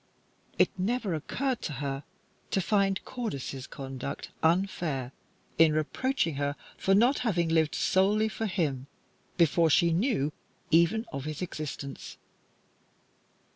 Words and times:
It 0.57 0.71
never 0.79 1.13
occurred 1.13 1.61
to 1.61 1.73
her 1.73 2.03
to 2.49 2.59
find 2.59 3.05
Cordis's 3.05 3.67
conduct 3.67 4.31
unfair 4.41 5.11
in 5.59 5.73
reproaching 5.73 6.37
her 6.37 6.55
for 6.75 6.95
not 6.95 7.19
having 7.19 7.49
lived 7.49 7.75
solely 7.75 8.27
for 8.27 8.47
him, 8.47 8.87
before 9.37 9.69
she 9.69 9.93
knew 9.93 10.33
even 10.71 11.05
of 11.13 11.25
his 11.25 11.43
existence. 11.43 12.17